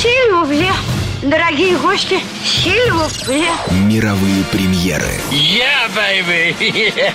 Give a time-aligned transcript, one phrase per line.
[0.00, 0.72] Сильвупле.
[1.20, 3.44] Дорогие гости, сильвупле.
[3.70, 5.20] Мировые премьеры.
[5.30, 7.12] Я, yeah, baby!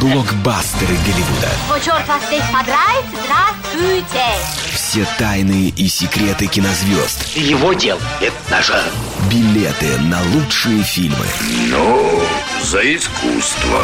[0.00, 1.50] Блокбастеры Голливуда.
[1.70, 4.24] О, черт вас здесь подрать, здравствуйте!
[4.72, 7.36] Все тайны и секреты кинозвезд.
[7.36, 8.82] Его дел– это нажа.
[9.30, 11.26] Билеты на лучшие фильмы.
[11.68, 12.18] Ну,
[12.62, 13.82] за искусство.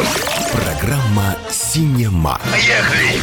[0.51, 2.41] Программа «Синема».
[2.51, 3.21] Поехали!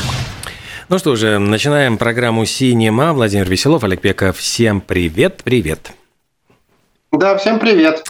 [0.88, 3.12] Ну что же, начинаем программу «Синема».
[3.12, 4.38] Владимир Веселов, Олег Пеков.
[4.38, 5.90] Всем привет, привет.
[7.10, 8.04] Да, всем привет.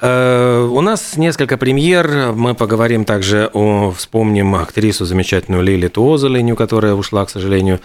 [0.00, 2.32] Э, у нас несколько премьер.
[2.32, 3.92] Мы поговорим также о...
[3.96, 7.78] Вспомним актрису замечательную Лили Туозеленю, которая ушла, к сожалению,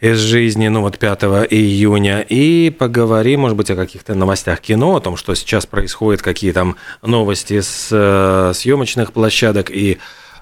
[0.00, 5.00] из жизни, ну вот 5 июня, и поговорим, может быть, о каких-то новостях кино, о
[5.00, 9.96] том, что сейчас происходит, какие там новости с э, съемочных площадок и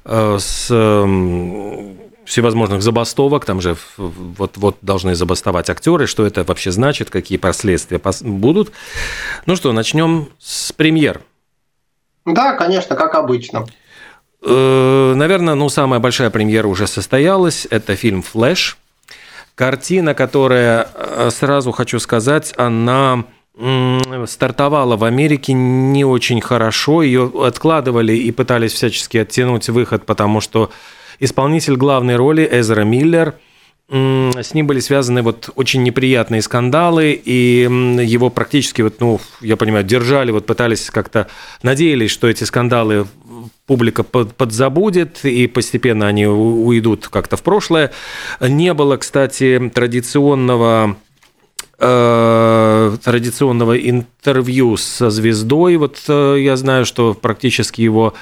[0.04, 0.68] э, с
[2.30, 8.70] всевозможных забастовок, там же вот-вот должны забастовать актеры, что это вообще значит, какие последствия будут.
[9.46, 11.22] Ну что, начнем с премьер.
[12.24, 13.66] Да, конечно, как обычно.
[14.42, 17.66] Э, наверное, ну, самая большая премьера уже состоялась.
[17.68, 18.78] Это фильм «Флэш».
[19.56, 23.24] Картина, которая, э, сразу хочу сказать, она
[24.26, 27.02] стартовала в Америке не очень хорошо.
[27.02, 30.70] Ее откладывали и пытались всячески оттянуть выход, потому что
[31.20, 33.34] исполнитель главной роли Эзра Миллер–
[33.90, 39.84] с ним были связаны вот очень неприятные скандалы, и его практически, вот, ну, я понимаю,
[39.84, 41.26] держали, вот пытались как-то,
[41.64, 43.08] надеялись, что эти скандалы
[43.66, 47.90] публика подзабудет, и постепенно они уйдут как-то в прошлое.
[48.40, 50.96] Не было, кстати, традиционного
[51.80, 55.78] э, традиционного интервью со звездой.
[55.78, 58.14] Вот э, я знаю, что практически его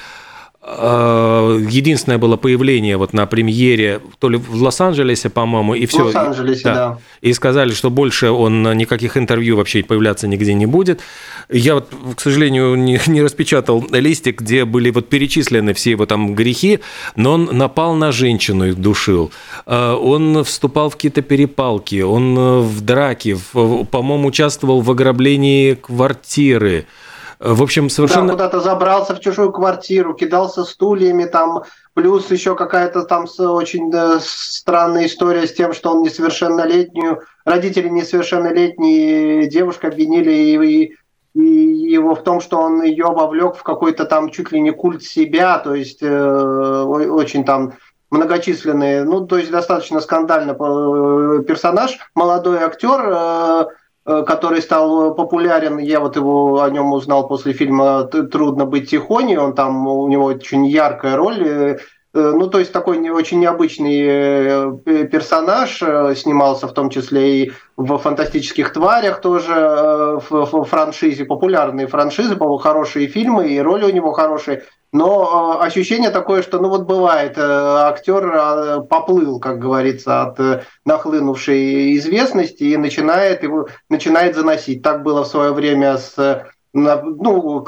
[0.60, 6.02] единственное было появление вот на премьере, то ли в Лос-Анджелесе, по-моему, и все.
[6.02, 6.74] В Лос-Анджелесе, да.
[6.74, 6.98] да.
[7.20, 11.00] И сказали, что больше он никаких интервью вообще появляться нигде не будет.
[11.48, 16.34] Я вот, к сожалению, не, не распечатал листик, где были вот перечислены все его там
[16.34, 16.80] грехи,
[17.16, 19.30] но он напал на женщину и душил.
[19.64, 26.86] Э, он вступал в какие-то перепалки, он э, в драке, по-моему, участвовал в ограблении квартиры.
[27.40, 28.26] В общем, совершенно...
[28.26, 31.62] Да, куда-то забрался в чужую квартиру, кидался стульями, там,
[31.94, 39.86] плюс еще какая-то там очень странная история с тем, что он несовершеннолетнюю, родители несовершеннолетние девушку
[39.86, 40.96] обвинили и,
[41.34, 45.04] и его в том, что он ее вовлек в какой-то там чуть ли не культ
[45.04, 47.74] себя, то есть э, очень там
[48.10, 53.64] многочисленные, ну, то есть достаточно скандально э, персонаж, молодой актер, э, Э,
[54.26, 59.54] который стал популярен, я вот его о нем узнал после фильма «Трудно быть тихоней», он
[59.54, 61.78] там, у него очень яркая роль, э, э,
[62.14, 65.82] ну, то есть такой не очень необычный персонаж,
[66.16, 73.48] снимался в том числе и в «Фантастических тварях» тоже, в франшизе, популярные франшизы, хорошие фильмы,
[73.48, 74.64] и роли у него хорошие.
[74.90, 82.76] Но ощущение такое, что, ну вот бывает, актер поплыл, как говорится, от нахлынувшей известности и
[82.78, 84.82] начинает его начинает заносить.
[84.82, 87.64] Так было в свое время с ну,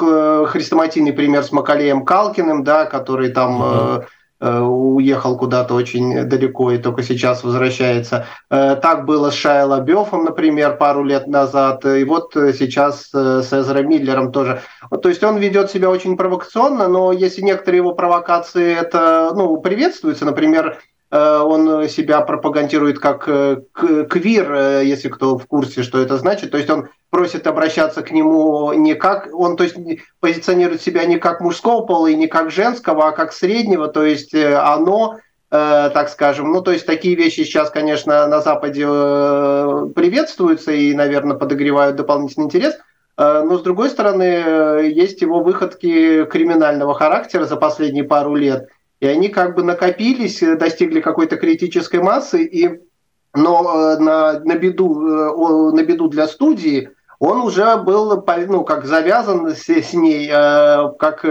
[0.47, 4.05] хрестоматийный пример с Макалеем Калкиным, да, который там mm-hmm.
[4.41, 8.27] Э, уехал куда-то очень далеко и только сейчас возвращается.
[8.51, 13.83] Э, так было с Шайа Лабёфом, например, пару лет назад, и вот сейчас с Эзра
[13.83, 14.63] Миллером тоже.
[15.03, 20.25] То есть он ведет себя очень провокационно, но если некоторые его провокации это ну, приветствуются,
[20.25, 26.17] например, Э, он себя пропагандирует как э, квир, э, если кто в курсе, что это
[26.19, 26.53] значит.
[26.53, 29.29] То есть он просит обращаться к нему не как...
[29.33, 29.75] Он то есть,
[30.21, 33.89] позиционирует себя не как мужского пола и не как женского, а как среднего.
[33.89, 35.19] То есть оно
[35.51, 36.53] так скажем.
[36.53, 42.79] Ну, то есть такие вещи сейчас, конечно, на Западе приветствуются и, наверное, подогревают дополнительный интерес.
[43.17, 48.69] Но, с другой стороны, есть его выходки криминального характера за последние пару лет–
[49.01, 52.81] и они как бы накопились, э, достигли какой-то критической массы, и,
[53.35, 58.87] но э, на, на, беду, э, на беду для студии он уже был ну, как
[58.87, 61.27] завязан с, с ней, как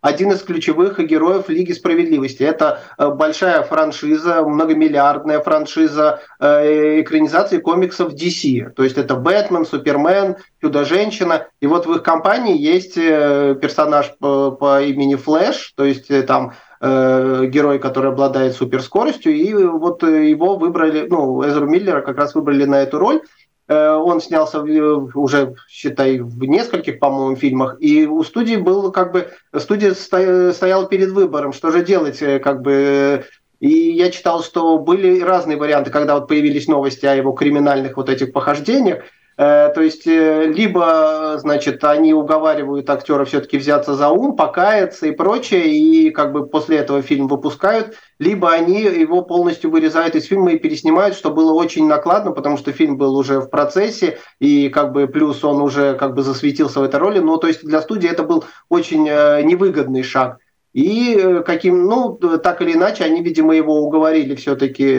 [0.00, 2.44] один из ключевых героев Лиги Справедливости.
[2.44, 8.70] Это большая франшиза, многомиллиардная франшиза экранизации комиксов DC.
[8.70, 11.48] То есть это Бэтмен, Супермен, Чудо-женщина.
[11.60, 16.52] И вот в их компании есть персонаж по, по имени Флэш, то есть там
[16.84, 22.64] Э, герой, который обладает суперскоростью, и вот его выбрали, ну, Эзру Миллера как раз выбрали
[22.64, 23.20] на эту роль.
[23.68, 29.28] Э, он снялся уже, считай, в нескольких, по-моему, фильмах, и у студии был как бы,
[29.56, 33.26] студия стояла перед выбором, что же делать, э, как бы,
[33.60, 38.08] и я читал, что были разные варианты, когда вот появились новости о его криминальных вот
[38.08, 44.36] этих похождениях, Э, то есть, э, либо, значит, они уговаривают актера все-таки взяться за ум,
[44.36, 50.14] покаяться и прочее, и как бы после этого фильм выпускают, либо они его полностью вырезают
[50.16, 54.18] из фильма и переснимают, что было очень накладно, потому что фильм был уже в процессе,
[54.38, 57.18] и как бы плюс он уже как бы засветился в этой роли.
[57.18, 60.38] Ну, то есть для студии это был очень э, невыгодный шаг.
[60.74, 64.96] И каким, ну, так или иначе, они, видимо, его уговорили все-таки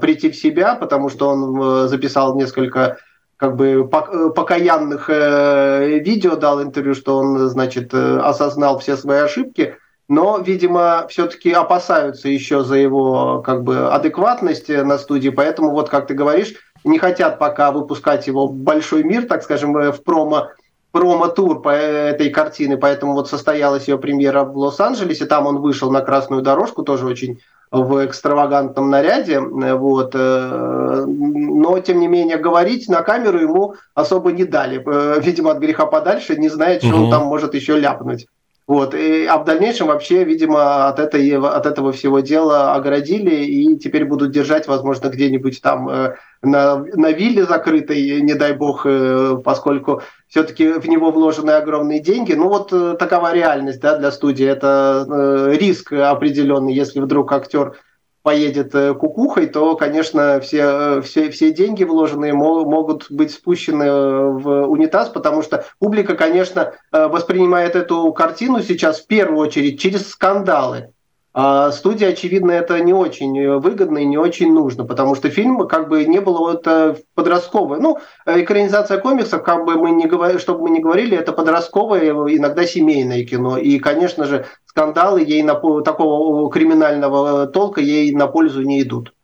[0.00, 2.96] прийти в себя, потому что он записал несколько
[3.42, 9.18] как бы э, покаянных э, видео дал интервью, что он, значит, э, осознал все свои
[9.18, 9.74] ошибки,
[10.06, 16.06] но, видимо, все-таки опасаются еще за его как бы адекватность на студии, поэтому вот, как
[16.06, 16.54] ты говоришь,
[16.84, 20.50] не хотят пока выпускать его в большой мир, так скажем, в промо
[20.92, 26.02] промо-тур по этой картины, поэтому вот состоялась ее премьера в Лос-Анджелесе, там он вышел на
[26.02, 27.40] красную дорожку, тоже очень
[27.70, 34.44] в экстравагантном наряде, вот, э, но, тем не менее, говорить на камеру ему особо не
[34.44, 34.82] дали.
[34.84, 37.04] Э, видимо, от греха подальше, не знает, что угу.
[37.04, 38.26] он там может еще ляпнуть.
[38.68, 38.94] Вот.
[38.94, 44.04] И, а в дальнейшем вообще, видимо, от, этой, от этого всего дела оградили и теперь
[44.04, 50.02] будут держать, возможно, где-нибудь там э, на, на вилле закрытой, не дай бог, э, поскольку
[50.28, 52.34] все-таки в него вложены огромные деньги.
[52.34, 54.46] Ну вот э, такова реальность да, для студии.
[54.46, 57.74] Это э, риск определенный, если вдруг актер
[58.22, 64.28] поедет э, кукухой, то, конечно, все, э, все, все деньги вложенные могут быть спущены э,
[64.28, 70.91] в унитаз, потому что публика, конечно, воспринимает эту картину сейчас в первую очередь через скандалы.
[71.34, 75.88] А студии, очевидно, это не очень выгодно и не очень нужно, потому что фильм как
[75.88, 76.66] бы не было вот
[77.14, 77.80] подростковый.
[77.80, 82.66] Ну, экранизация комиксов, как бы мы не говорили, чтобы мы не говорили, это подростковое, иногда
[82.66, 83.56] семейное кино.
[83.56, 89.14] И, конечно же, скандалы ей на, такого криминального толка ей на пользу не идут.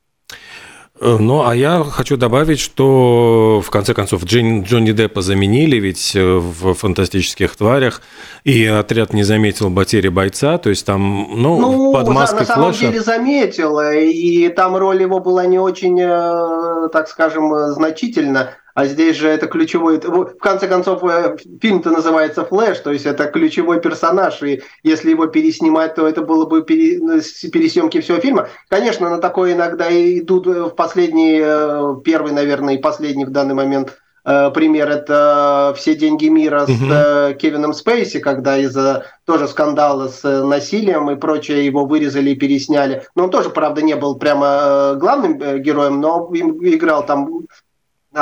[1.00, 6.16] Э, ну, а я хочу добавить, что в конце концов Джон, Джонни Деппа заменили ведь
[6.16, 8.02] э, в «Фантастических тварях»,
[8.44, 12.72] и отряд не заметил потери бойца, то есть там, ну, ну под маской на самом
[12.72, 18.50] деле заметил, и там роль его была не очень, э, так скажем, значительна.
[18.78, 19.98] А здесь же это ключевой...
[19.98, 25.26] В конце концов, э, фильм-то называется «Флэш», то есть это ключевой персонаж, и если его
[25.26, 27.00] переснимать, то это было бы пере...
[27.00, 27.20] Ну,
[27.50, 28.50] пересъемки всего фильма.
[28.68, 33.54] Конечно, на такое иногда идут э, в последний, э, первый, наверное, и последний в данный
[33.54, 37.38] момент пример это «Все деньги мира» с угу.
[37.38, 43.04] Кевином Спейси, когда из-за тоже скандала с насилием и прочее его вырезали и пересняли.
[43.14, 47.46] Но он тоже, правда, не был прямо главным героем, но играл там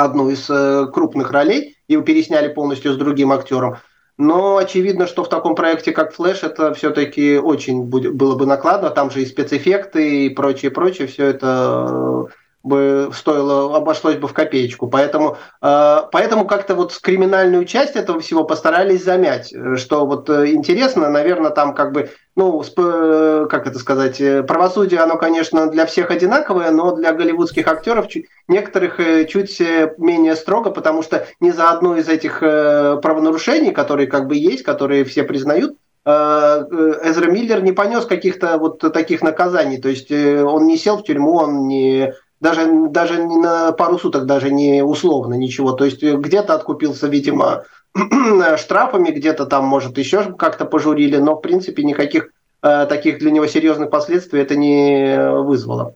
[0.03, 3.77] одну из э, крупных ролей, и пересняли полностью с другим актером.
[4.17, 8.89] Но очевидно, что в таком проекте, как «Флэш», это все-таки очень будет, было бы накладно.
[8.89, 11.07] Там же и спецэффекты, и прочее, прочее.
[11.07, 12.25] Все это
[12.67, 14.87] бы стоило, обошлось бы в копеечку.
[14.87, 19.53] Поэтому, э, поэтому как-то вот криминальную часть этого всего постарались замять.
[19.77, 25.17] Что вот э, интересно, наверное, там как бы, ну, э, как это сказать, правосудие, оно,
[25.17, 28.07] конечно, для всех одинаковое, но для голливудских актеров
[28.47, 29.59] некоторых чуть
[29.97, 35.03] менее строго, потому что ни за одно из этих правонарушений, которые как бы есть, которые
[35.05, 35.75] все признают,
[36.05, 39.77] Эзра Миллер не понес каких-то вот таких наказаний.
[39.77, 44.51] То есть он не сел в тюрьму, он не даже, даже на пару суток, даже
[44.51, 45.71] не условно ничего.
[45.71, 47.63] То есть э, где-то откупился, видимо,
[48.57, 52.29] штрафами, где-то там, может, еще как-то пожурили, но, в принципе, никаких
[52.61, 55.95] э, таких для него серьезных последствий это не вызвало.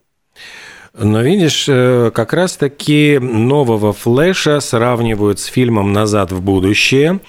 [0.93, 7.21] Но видишь, э, как раз-таки нового Флэша сравнивают с фильмом «Назад в будущее»,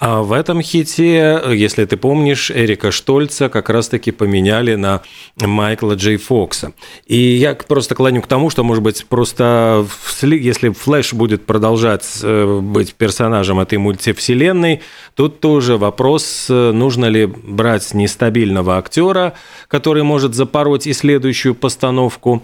[0.00, 5.00] а в этом хите, если ты помнишь, Эрика Штольца как раз-таки поменяли на
[5.36, 6.72] Майкла Джей Фокса.
[7.06, 9.86] И я просто клоню к тому, что, может быть, просто
[10.20, 14.82] если Флэш будет продолжать э, быть персонажем этой мультивселенной,
[15.14, 19.32] тут тоже вопрос, э, нужно ли брать нестабильного актера,
[19.68, 22.42] который может запороть и следующую постановку,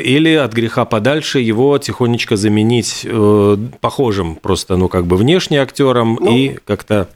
[0.00, 6.18] или от греха подальше его тихонечко заменить э, похожим просто, ну, как бы внешне актером
[6.20, 7.08] ну, и как-то...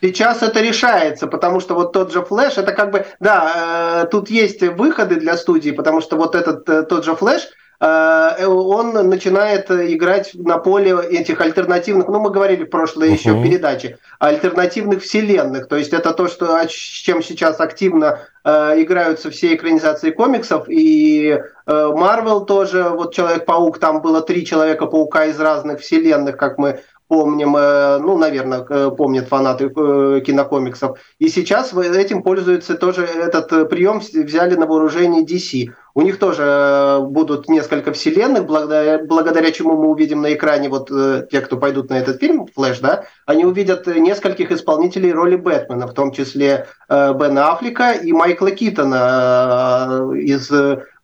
[0.00, 4.30] Сейчас это решается, потому что вот тот же Флэш, это как бы, да, э, тут
[4.30, 7.48] есть выходы для студии, потому что вот этот э, тот же Флэш,
[7.80, 13.14] он начинает играть на поле этих альтернативных, ну, мы говорили в прошлой uh-huh.
[13.14, 15.68] еще передаче, альтернативных вселенных.
[15.68, 21.38] То есть это то, что, с чем сейчас активно Э, играются все экранизации комиксов, и
[21.66, 27.56] Марвел э, тоже, вот Человек-паук, там было три Человека-паука из разных вселенных, как мы помним,
[27.56, 30.98] э, ну, наверное, помнят фанаты кинокомиксов.
[31.18, 35.72] И сейчас этим пользуются тоже, этот прием взяли на вооружение DC.
[35.94, 40.90] У них тоже будут несколько вселенных, благодаря, благодаря чему мы увидим на экране, вот
[41.30, 45.94] те, кто пойдут на этот фильм, Флэш, да, они увидят нескольких исполнителей роли Бэтмена, в
[45.94, 50.52] том числе Бена Аффлека и Майкла Китона из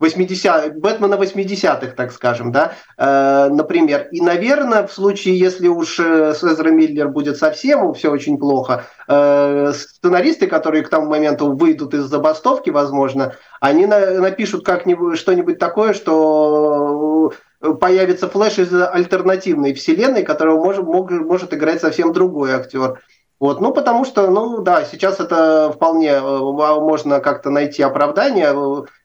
[0.05, 4.09] 80 Бэтмена 80-х, так скажем, да, э, например.
[4.13, 9.73] И, наверное, в случае, если уж э, с Миллер будет совсем все очень плохо, э,
[9.75, 15.95] сценаристы, которые к тому моменту выйдут из забастовки, возможно, они на, напишут как-нибудь что-нибудь такое,
[15.95, 17.33] что
[17.81, 23.01] появится флэш из альтернативной вселенной, которого может, может играть совсем другой актер.
[23.41, 28.55] Вот, ну, потому что, ну, да, сейчас это вполне э, можно как-то найти оправдание.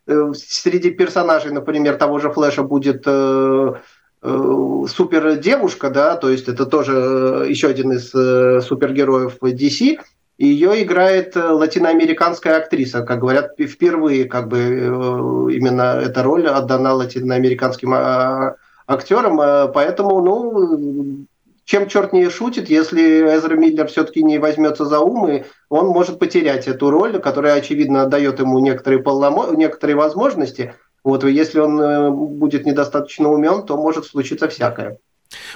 [0.10, 3.74] Э, среди персонажей, например, того же Флэша будет э,
[4.24, 8.10] э, супер девушка, да, то есть это тоже еще один из
[8.66, 10.00] супергероев DC.
[10.40, 14.58] Ее играет латиноамериканская актриса, как говорят, впервые как бы
[15.52, 18.56] именно эта роль отдана латиноамериканским а,
[18.88, 19.38] актерам,
[19.74, 21.26] поэтому, ну,
[21.70, 26.18] чем черт не шутит, если Эзра Миллер все-таки не возьмется за ум, и он может
[26.18, 29.54] потерять эту роль, которая, очевидно, дает ему некоторые, полномо...
[29.56, 30.74] некоторые возможности.
[31.04, 34.98] Вот, и если он э, будет недостаточно умен, то может случиться всякое.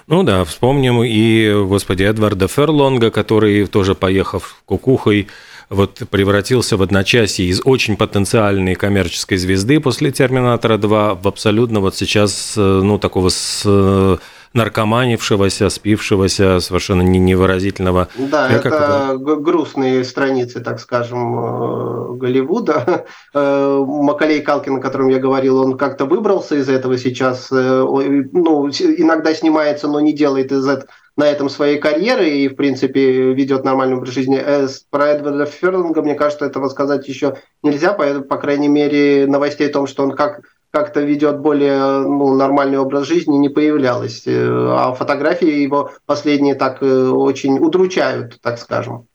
[0.05, 5.29] Ну да, вспомним и, господи, Эдварда Ферлонга, который тоже, поехав кукухой,
[5.69, 11.95] вот превратился в одночасье из очень потенциальной коммерческой звезды после «Терминатора 2» в абсолютно вот
[11.95, 14.17] сейчас, э, ну, такого с э,
[14.53, 18.07] наркоманившегося, спившегося, совершенно невыразительного.
[18.15, 19.41] Да, Я это как...
[19.41, 23.05] грустные страницы, так скажем, э, Голливуда.
[23.35, 27.51] Э, Макалей Калкин, о котором я говорил, он как-то выбрался из этого сейчас.
[27.51, 32.55] Э, ну, иногда снимается, но не делает из этого на этом своей карьеры и, в
[32.55, 34.41] принципе, ведет нормальный образ жизни.
[34.89, 39.73] Про Эдварда Ферлинга, мне кажется, этого сказать еще нельзя, по, по крайней мере, новостей о
[39.73, 40.41] том, что он как
[40.73, 44.23] как-то ведет более ну, нормальный образ жизни, не появлялось.
[44.25, 49.05] Э, а фотографии его последние так э, очень удручают, так скажем.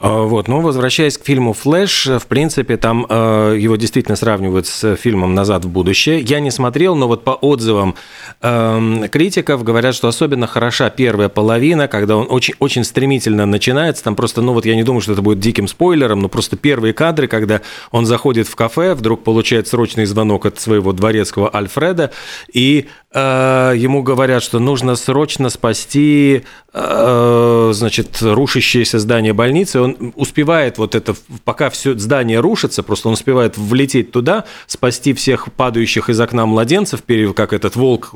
[0.00, 4.96] А, вот, но возвращаясь к фильму «Флэш», в принципе, там э, его действительно сравнивают с
[4.96, 6.20] фильмом «Назад в будущее».
[6.20, 7.94] Я не смотрел, но вот по отзывам
[8.42, 14.04] э, критиков говорят, что особенно хороша первая половина, когда он очень, очень стремительно начинается.
[14.04, 16.92] Там просто, ну вот я не думаю, что это будет диким спойлером, но просто первые
[16.92, 17.62] кадры, когда
[17.92, 22.12] он заходит в кафе, вдруг получает срочный звонок от своего дворецкого Альфреда,
[22.52, 29.80] и э, ему говорят, что нужно срочно спасти, э, значит, рушащееся здание больницы.
[29.80, 31.14] Он успевает вот это,
[31.44, 37.02] пока все здание рушится, просто он успевает влететь туда, спасти всех падающих из окна младенцев,
[37.34, 38.10] как этот волк,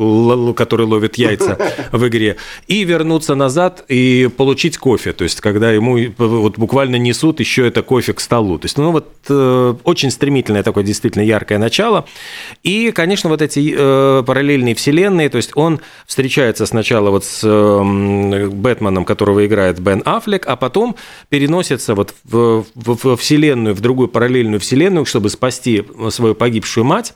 [0.57, 1.59] который ловит яйца
[1.93, 2.37] в игре,
[2.67, 5.13] и вернуться назад и получить кофе.
[5.13, 8.59] То есть, когда ему вот буквально несут еще это кофе к столу.
[8.59, 12.07] То есть, ну вот э, очень стремительное такое действительно яркое начало.
[12.63, 18.47] И, конечно, вот эти э, параллельные вселенные, то есть он встречается сначала вот с э,
[18.49, 20.97] Бэтменом, которого играет Бен Аффлек, а потом
[21.29, 27.15] переносится вот в, в, в вселенную, в другую параллельную вселенную, чтобы спасти свою погибшую мать.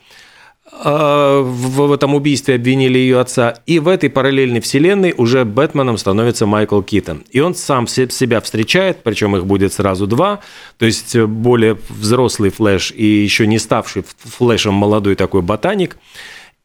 [0.73, 6.47] А, в этом убийстве обвинили ее отца, и в этой параллельной вселенной уже Бэтменом становится
[6.47, 7.25] Майкл Китон.
[7.31, 10.41] И он сам себя встречает, причем их будет сразу два,
[10.79, 15.97] то есть более взрослый Флэш и еще не ставший Флэшем молодой такой ботаник–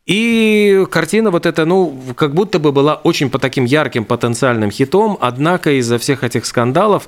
[0.06, 5.18] и картина вот эта, ну, как будто бы была очень по таким ярким потенциальным хитом,
[5.22, 7.08] однако из-за всех этих скандалов,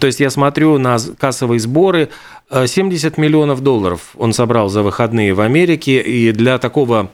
[0.00, 2.08] то есть я смотрю на кассовые сборы,
[2.50, 7.10] 70 э, миллионов долларов он собрал за выходные в Америке, и для такого,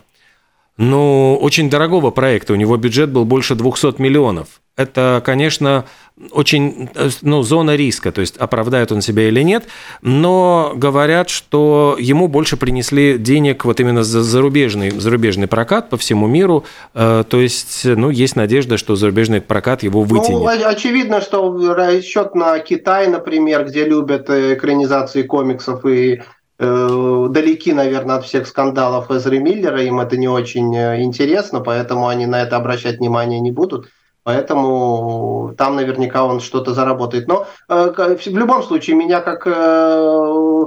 [0.77, 4.61] ну, очень дорогого проекта, у него бюджет был больше 200 миллионов.
[4.75, 5.85] Это, конечно,
[6.31, 6.89] очень
[7.21, 9.65] ну, зона риска, то есть оправдает он себя или нет,
[10.01, 16.27] но говорят, что ему больше принесли денег вот именно за зарубежный, зарубежный прокат по всему
[16.27, 16.65] миру,
[16.95, 20.39] э, то есть ну, есть надежда, что зарубежный прокат его ну, вытянет.
[20.39, 26.23] Ну, очевидно, что расчет на Китай, например, где любят экранизации комиксов и э,
[26.63, 32.27] далеки, наверное, от всех скандалов Эзри Миллера, им это не очень э, интересно, поэтому они
[32.27, 33.89] на это обращать внимание не будут.
[34.25, 37.27] Поэтому там наверняка он что-то заработает.
[37.27, 40.67] Но э, в любом случае, меня как э,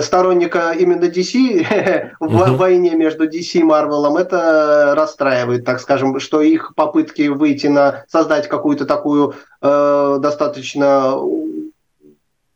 [0.00, 6.74] сторонника именно DC в войне между DC и Marvel это расстраивает, так скажем, что их
[6.74, 11.14] попытки выйти на создать какую-то такую э, достаточно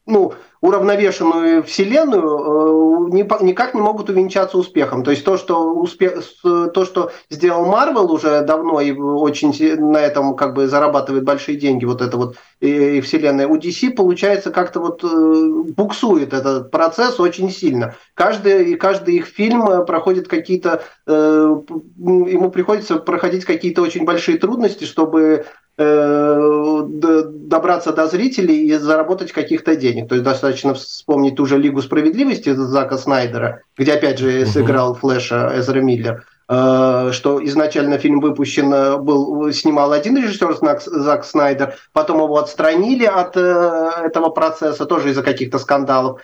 [0.06, 0.34] ну
[0.64, 5.04] уравновешенную вселенную э, никак не могут увенчаться успехом.
[5.04, 10.35] То есть то, что, успех, то, что сделал Марвел уже давно и очень на этом
[10.35, 15.04] как бы зарабатывает большие деньги, вот это вот и, вселенная, у DC получается как-то вот
[15.04, 17.94] э, буксует этот процесс очень сильно.
[18.14, 25.35] Каждый, каждый их фильм проходит какие-то, э, ему приходится проходить какие-то очень большие трудности, чтобы
[25.35, 25.44] Э,
[25.76, 30.09] добраться до зрителей и заработать каких-то денег.
[30.09, 35.52] То есть достаточно вспомнить ту же Лигу справедливости Зака Снайдера, где опять же сыграл Флэша
[35.57, 42.23] Эзра Миллер, э, что изначально фильм выпущен э, был, снимал один режиссер Зак Снайдер, потом
[42.23, 46.21] его отстранили от этого процесса, тоже из-за каких-то скандалов.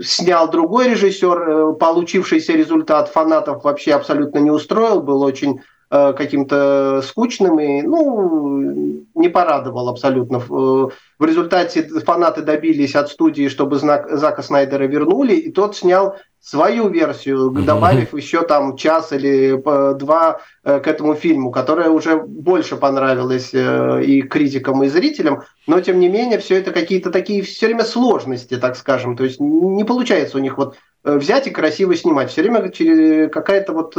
[0.00, 7.60] Снял другой режиссер, получившийся результат фанатов вообще абсолютно не устроил, был очень Э, каким-то скучным
[7.60, 10.38] и ну, не порадовал абсолютно.
[10.38, 16.88] В результате фанаты добились от студии, чтобы знак Зака Снайдера вернули, и тот снял свою
[16.88, 19.62] версию, добавив еще там час или
[19.96, 25.80] два э, к этому фильму, которая уже больше понравилась э, и критикам, и зрителям, но
[25.80, 29.84] тем не менее все это какие-то такие все время сложности, так скажем, то есть не
[29.84, 33.92] получается у них вот взять и красиво снимать, все время какая-то вот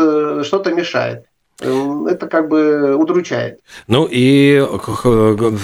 [0.45, 1.25] что-то мешает.
[1.59, 3.59] Это как бы удручает.
[3.87, 4.65] Ну и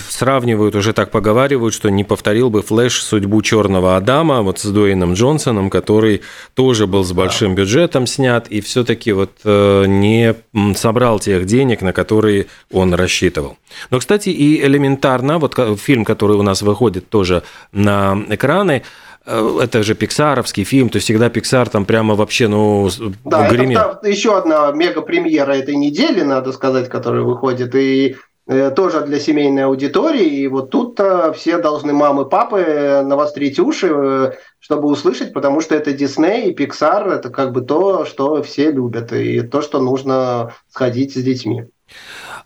[0.09, 5.13] сравнивают, уже так поговаривают, что не повторил бы Флэш судьбу Черного Адама вот с Дуэйном
[5.13, 6.21] Джонсоном, который
[6.53, 7.61] тоже был с большим да.
[7.61, 10.35] бюджетом снят и все-таки вот э, не
[10.75, 13.57] собрал тех денег, на которые он рассчитывал.
[13.89, 18.83] Но, кстати, и элементарно, вот фильм, который у нас выходит тоже на экраны,
[19.29, 22.89] это же пиксаровский фильм, то есть всегда Пиксар там прямо вообще, ну,
[23.23, 23.91] да, гремел.
[23.91, 28.15] Это еще одна мега-премьера этой недели, надо сказать, которая выходит, и
[28.47, 30.25] э, тоже для семейной аудитории.
[30.25, 35.93] И вот тут-то все должны мамы, папы навострить уши, э, чтобы услышать, потому что это
[35.93, 41.13] Дисней и Пиксар, это как бы то, что все любят, и то, что нужно сходить
[41.13, 41.65] с детьми.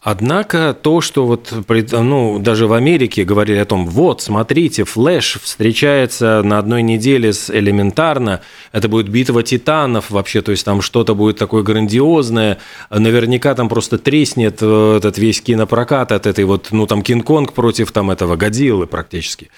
[0.04, 1.54] Однако то, что вот
[1.94, 7.50] ну, даже в Америке говорили о том, вот, смотрите, Флэш встречается на одной неделе с
[7.50, 8.42] элементарно,
[8.74, 12.58] это будет битва титанов вообще, то есть там что-то будет такое грандиозное,
[12.90, 17.94] наверняка там просто треснет э, этот весь кинопрокат от этой вот, ну там Кинг-Конг против
[17.94, 19.52] там этого Годзиллы практически.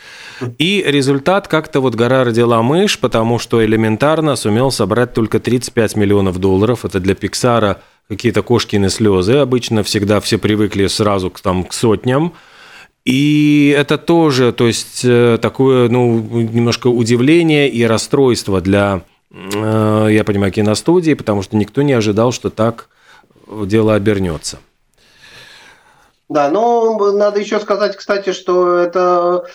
[0.59, 6.37] И результат как-то вот гора родила мышь, потому что элементарно сумел собрать только 35 миллионов
[6.37, 9.37] долларов, это для Пиксара– какие-то кошкины слезы.
[9.37, 12.33] Обычно всегда все привыкли сразу к, там, к сотням.
[13.03, 20.23] И это тоже, то есть, э, такое, ну, немножко удивление и расстройство для, э, я
[20.23, 22.89] понимаю, киностудии, потому что никто не ожидал, что так
[23.47, 24.57] дело обернется.
[26.29, 29.45] Да, но надо еще сказать, кстати, что это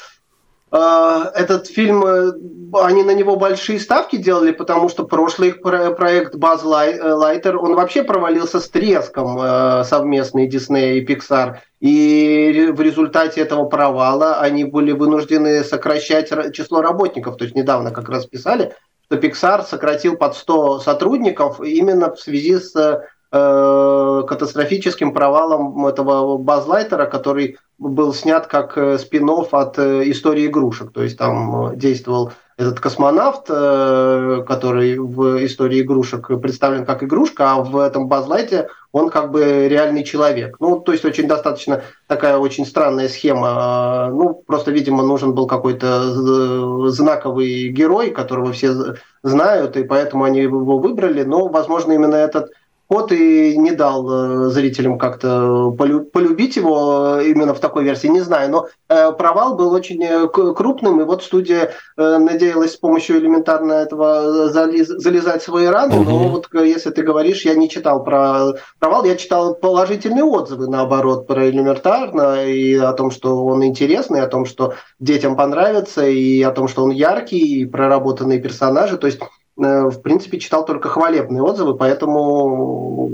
[0.76, 2.33] этот фильм, э,
[2.74, 8.04] они на него большие ставки делали, потому что прошлый их проект Buzz Lighter, он вообще
[8.04, 11.56] провалился с треском э, совместный Disney и Pixar.
[11.80, 17.37] И в результате этого провала они были вынуждены сокращать число работников.
[17.37, 18.72] То есть недавно как раз писали,
[19.06, 23.02] что Pixar сократил под 100 сотрудников именно в связи с
[23.33, 30.93] Э, катастрофическим провалом этого базлайтера, который был снят как э, спин от э, истории игрушек.
[30.93, 37.79] То есть там действовал этот космонавт, который в истории игрушек представлен как игрушка, а в
[37.79, 40.57] этом базлайте он как бы реальный человек.
[40.61, 44.11] Ну, то есть очень достаточно такая очень странная схема.
[44.11, 50.79] Ну, просто, видимо, нужен был какой-то знаковый герой, которого все знают, и поэтому они его
[50.79, 51.23] выбрали.
[51.23, 52.51] Но, возможно, именно этот
[52.90, 58.20] вот и не дал э, зрителям как-то полюбить его э, именно в такой версии, не
[58.20, 58.50] знаю.
[58.50, 65.42] Но э, провал был очень крупным, и вот студия надеялась с помощью элементарно этого залезать
[65.42, 66.00] в свои раны.
[66.00, 66.11] Угу.
[66.11, 71.29] Но вот если ты говоришь, я не читал про провал, я читал положительные отзывы, наоборот,
[71.29, 76.50] про элементарно, и о том, что он интересный, о том, что детям понравится, и о
[76.50, 78.98] том, что он яркий, и проработанные персонажи.
[78.98, 79.20] То есть
[79.61, 83.11] в принципе, читал только хвалебные отзывы, поэтому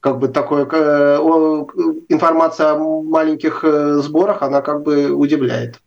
[0.00, 1.18] как бы такое э,
[2.08, 5.80] информация о маленьких э, сборах, она как бы удивляет.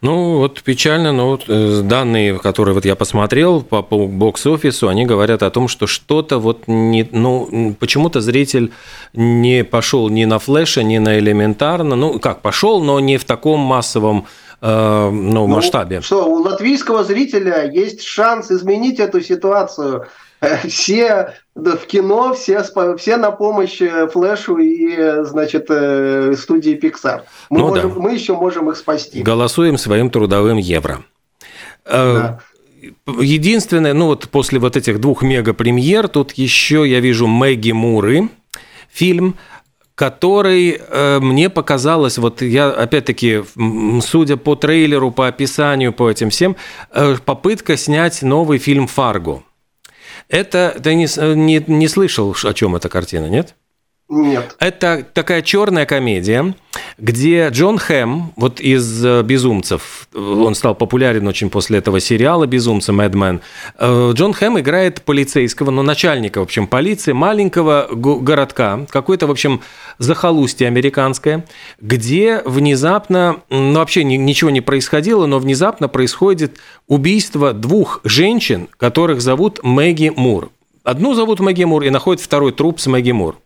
[0.00, 1.46] Ну, вот печально, но вот
[1.88, 6.68] данные, которые вот я посмотрел по, по бокс-офису, они говорят о том, что что-то вот
[6.68, 8.70] не, ну, почему-то зритель
[9.12, 13.60] не пошел ни на флеше, ни на элементарно, ну, как, пошел, но не в таком
[13.60, 14.26] массовом
[14.60, 16.00] э, ну, ну, масштабе.
[16.00, 20.06] Что, у латвийского зрителя есть шанс изменить эту ситуацию.
[20.68, 22.62] все в кино, все,
[22.96, 23.80] все на помощь
[24.12, 25.64] Флэшу и, значит,
[26.38, 27.22] студии Pixar.
[27.50, 28.00] Мы, ну, можем, да.
[28.00, 29.22] мы еще можем их спасти.
[29.22, 31.02] Голосуем своим трудовым евро.
[31.84, 32.38] Да.
[33.06, 38.28] Единственное, ну вот после вот этих двух мега-премьер, тут еще я вижу Мэгги Муры,
[38.90, 39.36] фильм,
[39.98, 43.42] который э, мне показалось, вот я опять-таки,
[44.00, 46.54] судя по трейлеру, по описанию, по этим всем,
[46.92, 49.42] э, попытка снять новый фильм «Фарго».
[50.28, 53.56] Это ты не, не, не слышал, о чем эта картина, нет?
[54.10, 54.56] Нет.
[54.58, 56.54] Это такая черная комедия,
[56.96, 62.90] где Джон Хэм, вот из э, «Безумцев», он стал популярен очень после этого сериала «Безумцы»,
[62.92, 63.42] «Мэдмен»,
[63.78, 69.60] э, Джон Хэм играет полицейского, ну, начальника, в общем, полиции маленького городка, какой-то, в общем,
[69.98, 71.44] захолустье американское,
[71.78, 79.60] где внезапно, ну, вообще ничего не происходило, но внезапно происходит убийство двух женщин, которых зовут
[79.62, 80.48] Мэгги Мур.
[80.82, 83.36] Одну зовут Мэгги Мур и находит второй труп с Мэгги Мур.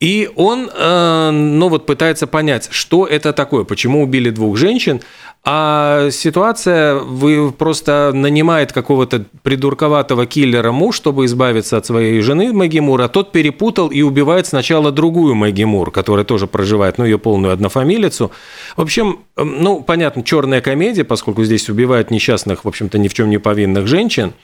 [0.00, 5.00] И он, э, ну вот, пытается понять, что это такое, почему убили двух женщин.
[5.44, 12.78] А ситуация, вы просто нанимает какого-то придурковатого киллера муж, чтобы избавиться от своей жены Мэгги
[12.78, 17.18] Мур, а тот перепутал и убивает сначала другую Мэгги Мур, которая тоже проживает, ну, ее
[17.18, 18.30] полную однофамилицу.
[18.76, 23.30] В общем, ну, понятно, черная комедия, поскольку здесь убивают несчастных, в общем-то, ни в чем
[23.30, 24.34] не повинных женщин.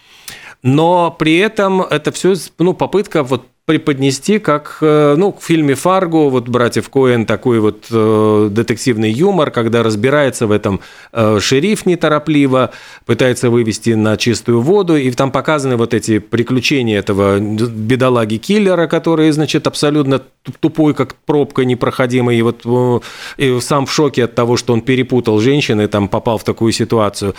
[0.63, 6.29] Но при этом это все ну, попытка вот преподнести как, э, ну, в фильме «Фарго»,
[6.29, 10.81] вот «Братьев Коэн» такой вот э, детективный юмор, когда разбирается в этом
[11.13, 12.73] э, шериф неторопливо,
[13.07, 19.67] пытается вывести на чистую воду, и там показаны вот эти приключения этого бедолаги-киллера, который, значит,
[19.67, 20.21] абсолютно
[20.61, 23.01] тупой, как пробка непроходимая, и вот э,
[23.39, 26.73] и сам в шоке от того, что он перепутал женщин и там попал в такую
[26.73, 27.35] ситуацию.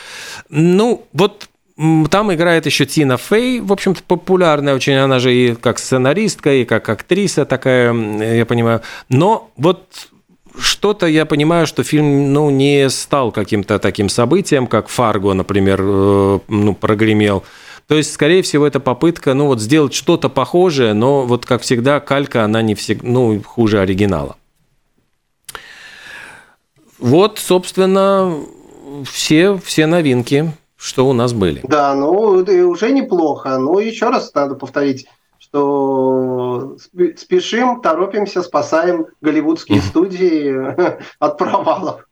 [0.50, 5.78] Ну, вот там играет еще Тина Фей, в общем-то, популярная очень, она же и как
[5.78, 8.82] сценаристка, и как актриса такая, я понимаю.
[9.10, 10.10] Но вот
[10.58, 16.40] что-то я понимаю, что фильм ну, не стал каким-то таким событием, как «Фарго», например, э,
[16.48, 17.44] ну, прогремел.
[17.88, 22.00] То есть, скорее всего, это попытка ну, вот сделать что-то похожее, но вот, как всегда,
[22.00, 24.38] калька, она не всегда, ну, хуже оригинала.
[27.00, 28.40] Вот, собственно,
[29.04, 31.62] все, все новинки что у нас были.
[31.64, 33.58] Да, ну уже неплохо.
[33.58, 35.08] Ну еще раз надо повторить,
[35.40, 36.78] что
[37.18, 40.54] спешим, торопимся, спасаем голливудские студии
[41.20, 42.06] от провалов.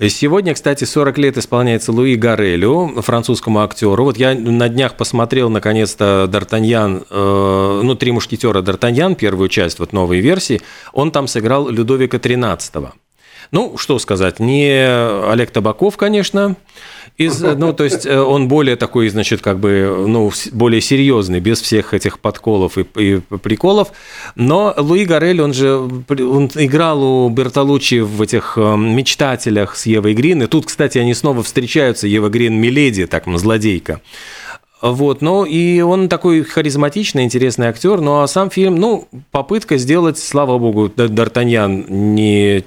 [0.00, 4.04] Сегодня, кстати, 40 лет исполняется Луи Гарелю, французскому актеру.
[4.04, 9.92] Вот я на днях посмотрел, наконец-то, Д'Артаньян, э, ну, «Три мушкетера Д'Артаньян», первую часть вот
[9.92, 10.62] новой версии.
[10.92, 12.90] Он там сыграл Людовика XIII.
[13.50, 14.86] Ну, что сказать, не
[15.30, 16.54] Олег Табаков, конечно,
[17.18, 21.60] из, ну, то есть э, он более такой, значит, как бы, ну, более серьезный, без
[21.60, 23.88] всех этих подколов и, и приколов.
[24.36, 25.68] Но Луи Гарель, он же
[26.08, 30.44] он играл у Бертолуччи в этих э, «Мечтателях» с Евой Грин.
[30.44, 34.00] И тут, кстати, они снова встречаются, Ева Грин Миледи, так, злодейка.
[34.80, 40.18] Вот, ну и он такой харизматичный, интересный актер, ну а сам фильм, ну, попытка сделать,
[40.18, 42.64] слава богу, Д'Артаньян не,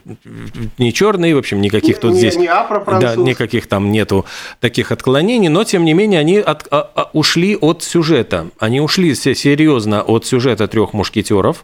[0.78, 2.36] не черный, в общем, никаких не, тут не, здесь...
[2.36, 4.26] Не да, никаких там нету
[4.60, 9.16] таких отклонений, но тем не менее они от, а, а, ушли от сюжета, они ушли
[9.16, 11.64] серьезно от сюжета трех мушкетеров,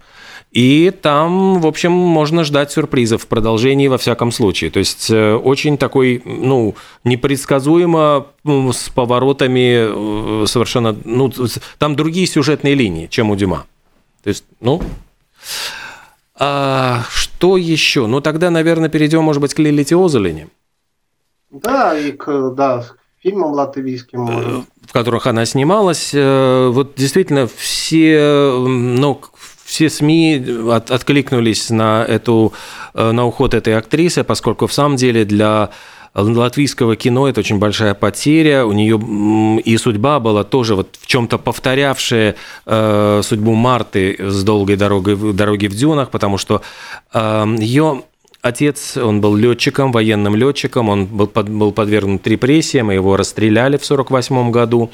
[0.51, 4.71] и там, в общем, можно ждать сюрпризов в продолжении во всяком случае.
[4.71, 11.31] То есть э, очень такой, ну, непредсказуемо с поворотами э, совершенно, ну,
[11.77, 13.65] там другие сюжетные линии, чем у Дюма.
[14.23, 14.81] То есть, ну,
[16.33, 18.07] а что еще?
[18.07, 20.47] Ну, тогда, наверное, перейдем, может быть, к Лилите Озолине.
[21.51, 24.27] Да, и к, да, к фильмам латвийским.
[24.29, 26.13] Э, в которых она снималась.
[26.13, 29.21] Вот действительно все, ну,
[29.67, 32.53] все СМИ от, откликнулись на, эту,
[32.93, 35.71] э, на уход этой актрисы, поскольку в самом деле для
[36.13, 38.65] латвийского кино это очень большая потеря.
[38.65, 38.97] У нее
[39.60, 45.67] и судьба была тоже вот в чем-то повторявшая э, судьбу Марты с долгой дорогой, дороги
[45.67, 46.62] в дюнах, потому что
[47.13, 48.03] э, ее
[48.41, 53.84] отец, он был летчиком, военным летчиком, он был, под, был подвергнут репрессиям, его расстреляли в
[53.84, 54.91] 1948 году.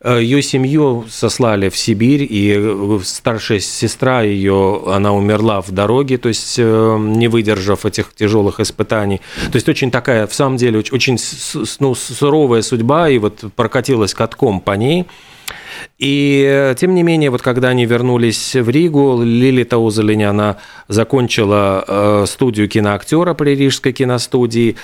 [0.00, 6.18] Э, ее семью сослали в Сибирь, и э, старшая сестра ее, она умерла в дороге,
[6.18, 9.20] то есть э, не выдержав этих тяжелых испытаний.
[9.50, 11.18] То есть очень такая, в самом деле, очень
[11.80, 15.06] ну, суровая судьба, и вот прокатилась катком по ней.
[15.98, 20.56] И тем не менее, вот когда они вернулись в Ригу, Лили Таузелини, она
[20.88, 24.76] закончила э, студию киноактера при Рижской киностудии,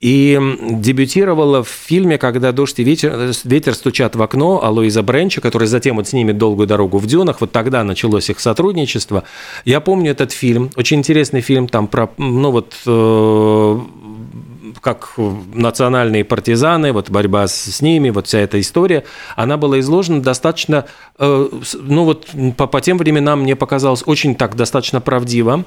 [0.00, 5.66] и дебютировала в фильме «Когда дождь и ветер, ветер стучат в окно» Алоиза Бренча, который
[5.66, 7.40] затем вот снимет «Долгую дорогу в дюнах».
[7.40, 9.24] Вот тогда началось их сотрудничество.
[9.64, 13.80] Я помню этот фильм, очень интересный фильм, там про, ну вот, э,
[14.88, 15.18] как
[15.52, 19.04] национальные партизаны, вот борьба с, ними, вот вся эта история,
[19.36, 20.86] она была изложена достаточно,
[21.18, 25.66] э, ну вот по, по тем временам мне показалось очень так достаточно правдиво.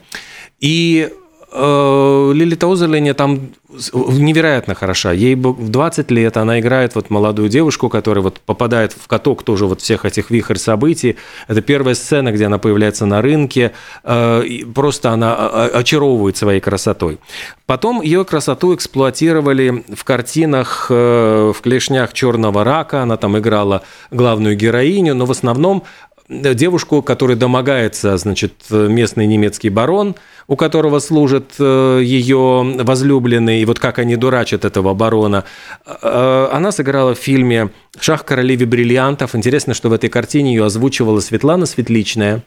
[0.60, 1.14] И
[1.54, 3.52] Лили Таузерлене там
[3.94, 5.12] невероятно хороша.
[5.12, 9.66] Ей в 20 лет она играет вот молодую девушку, которая вот попадает в каток тоже
[9.66, 11.18] вот всех этих вихрь событий.
[11.48, 13.72] Это первая сцена, где она появляется на рынке.
[14.04, 15.36] Э, просто она
[15.68, 17.20] очаровывает своей красотой.
[17.66, 23.04] Потом ее красоту эксплуатировали в картинах э, в клешнях черного рака.
[23.04, 25.84] Она там играла главную героиню, но в основном
[26.32, 30.16] девушку, которая домогается, значит, местный немецкий барон,
[30.48, 35.44] у которого служит э, ее возлюбленный, и вот как они дурачат этого барона.
[35.86, 39.36] Э, она сыграла в фильме «Шах королеве бриллиантов».
[39.36, 42.44] Интересно, что в этой картине ее озвучивала Светлана Светличная.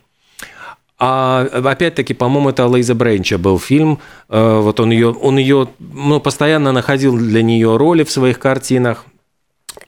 [0.99, 3.99] А опять-таки, по-моему, это Лейза Бренча был фильм.
[4.29, 9.05] Э, вот он ее, он ее ну, постоянно находил для нее роли в своих картинах.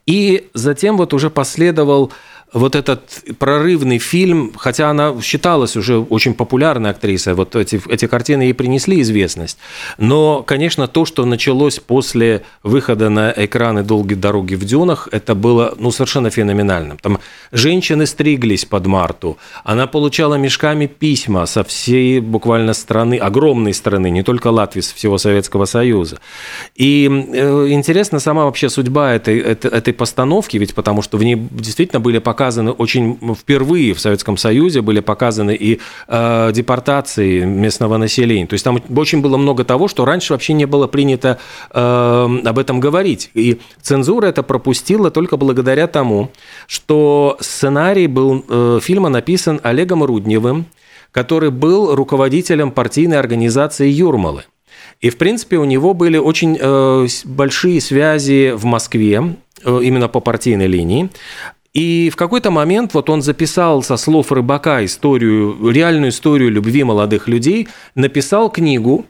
[0.04, 2.12] И затем вот уже последовал
[2.52, 8.42] вот этот прорывный фильм, хотя она считалась уже очень популярной актрисой, вот эти, эти картины
[8.42, 9.58] ей принесли известность,
[9.98, 15.74] но, конечно, то, что началось после выхода на экраны «Долгие дороги в дюнах», это было
[15.78, 16.98] ну, совершенно феноменальным.
[16.98, 17.18] Там
[17.52, 24.22] женщины стриглись под Марту, она получала мешками письма со всей буквально страны, огромной страны, не
[24.22, 26.20] только Латвии, всего Советского Союза.
[26.74, 31.36] И э, интересна сама вообще судьба этой, этой, этой постановки, ведь потому что в ней
[31.50, 37.96] действительно были показаны показаны очень впервые в Советском Союзе были показаны и э, депортации местного
[37.96, 38.46] населения.
[38.46, 41.38] То есть там очень было много того, что раньше вообще не было принято
[41.72, 43.30] э, об этом говорить.
[43.34, 46.30] И цензура это пропустила только благодаря тому,
[46.68, 50.66] что сценарий был э, фильма написан Олегом Рудневым,
[51.10, 54.44] который был руководителем партийной организации Юрмалы.
[55.00, 60.20] И, в принципе, у него были очень э, большие связи в Москве, э, именно по
[60.20, 61.10] партийной линии.
[61.76, 67.28] И в какой-то момент вот он записал со слов рыбака историю, реальную историю любви молодых
[67.28, 69.04] людей, написал книгу,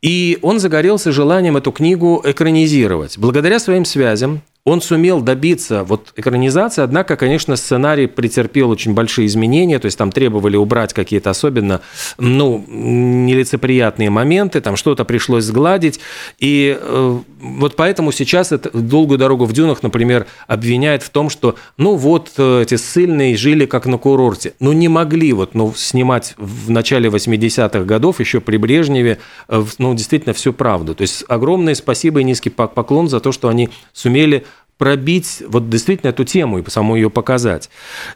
[0.00, 3.18] и он загорелся желанием эту книгу экранизировать.
[3.18, 9.78] Благодаря своим связям он сумел добиться вот экранизации, однако, конечно, сценарий претерпел очень большие изменения,
[9.78, 11.80] то есть там требовали убрать какие-то особенно,
[12.18, 16.00] ну, нелицеприятные моменты, там что-то пришлось сгладить,
[16.38, 21.54] и э, вот поэтому сейчас это, «Долгую дорогу в дюнах», например, обвиняют в том, что,
[21.78, 26.34] ну, вот э, эти ссыльные жили как на курорте, ну, не могли вот, ну, снимать
[26.36, 31.74] в начале 80-х годов, еще при Брежневе, э, ну, действительно всю правду, то есть огромное
[31.74, 34.44] спасибо и низкий поклон за то, что они сумели
[34.78, 37.68] пробить вот действительно эту тему и саму ее показать.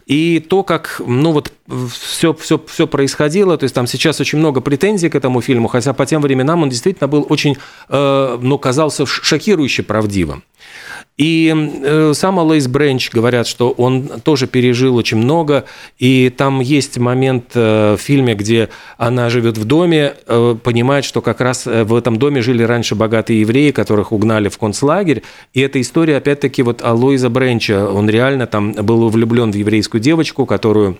[0.05, 1.51] И то, как, ну вот
[1.91, 5.93] все, все, все происходило, то есть там сейчас очень много претензий к этому фильму, хотя
[5.93, 7.57] по тем временам он действительно был очень,
[7.89, 10.43] э, ну, казался шокирующе правдивым.
[11.17, 15.65] И э, сам Алейс Бренч говорят, что он тоже пережил очень много,
[15.99, 21.21] и там есть момент э, в фильме, где она живет в доме, э, понимает, что
[21.21, 25.21] как раз в этом доме жили раньше богатые евреи, которых угнали в концлагерь,
[25.53, 30.47] и эта история, опять-таки, вот Алоиза Бренча, он реально там был влюблен в еврейскую девочку,
[30.47, 30.97] которую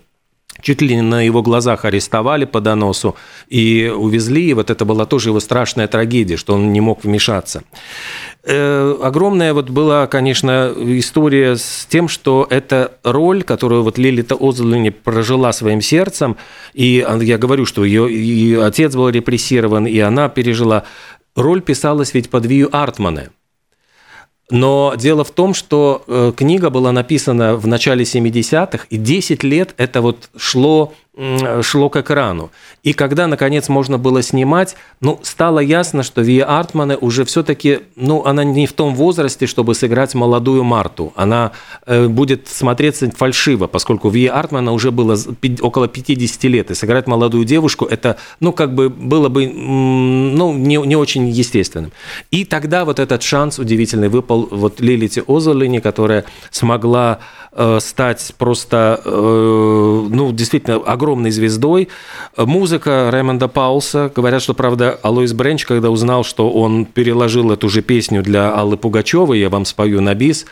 [0.63, 3.15] чуть ли на его глазах арестовали по доносу
[3.49, 4.49] и увезли.
[4.49, 7.63] И вот это была тоже его страшная трагедия, что он не мог вмешаться.
[8.43, 14.89] Э, огромная вот была, конечно, история с тем, что эта роль, которую вот Лилита Озелини
[14.89, 16.37] прожила своим сердцем,
[16.73, 20.85] и я говорю, что ее и отец был репрессирован, и она пережила,
[21.35, 23.29] роль писалась ведь под Вию Артмана–
[24.49, 29.73] но дело в том, что э, книга была написана в начале 70-х, и 10 лет
[29.77, 30.93] это вот шло
[31.61, 32.49] шло к экрану.
[32.81, 38.25] И когда, наконец, можно было снимать, ну, стало ясно, что Вия Артмана уже все-таки, ну,
[38.25, 41.13] она не в том возрасте, чтобы сыграть молодую Марту.
[41.15, 41.51] Она
[41.85, 45.15] э, будет смотреться фальшиво, поскольку Вия Артмана уже было
[45.61, 50.77] около 50 лет, и сыграть молодую девушку, это, ну, как бы было бы, ну, не,
[50.77, 51.91] не очень естественным.
[52.31, 57.19] И тогда вот этот шанс удивительный выпал вот Лилите Озолине, которая смогла
[57.79, 61.89] стать просто, э, ну, действительно, огромной звездой.
[62.37, 64.11] Музыка Рэймонда Паулса.
[64.15, 68.77] Говорят, что, правда, Алоис Бренч, когда узнал, что он переложил эту же песню для Аллы
[68.77, 70.45] Пугачевой, я вам спою на бис,